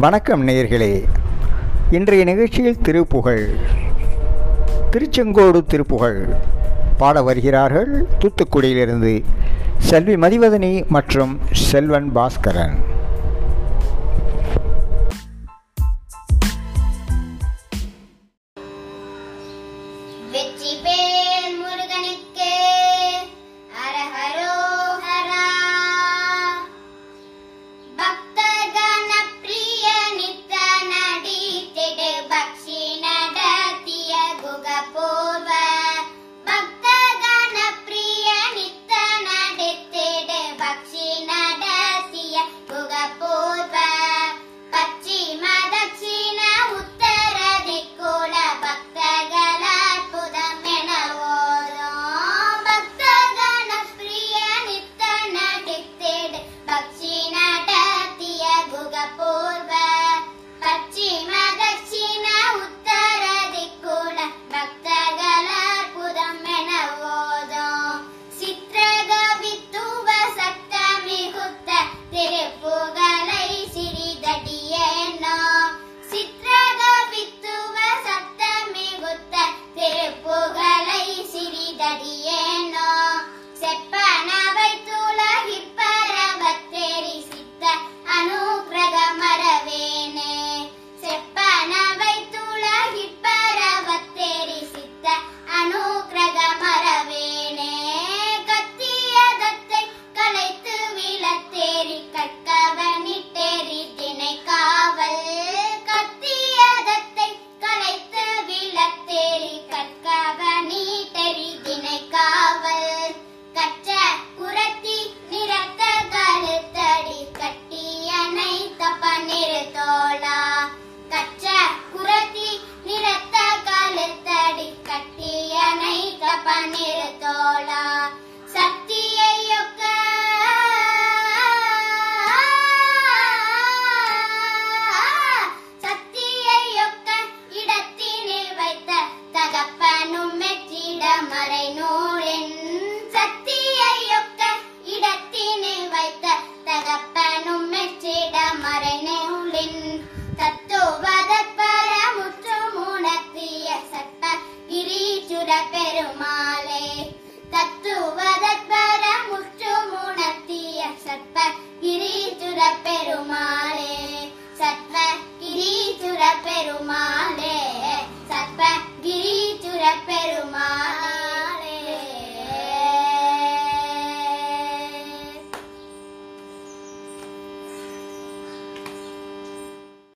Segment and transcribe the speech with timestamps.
[0.00, 1.04] வணக்கம் நேயர்களே.
[1.90, 3.48] இன்றைய நிகழ்ச்சியில் திருப்புகழ்
[4.90, 6.28] திருச்செங்கோடு திருப்புகழ்
[6.98, 8.06] பாட வருகிறார்கள்.
[8.18, 9.24] தூத்துக்குடியிலிருந்து
[9.78, 12.76] செல்வி மதிவதனி மற்றும் செல்வன் பாஸ்கரன்.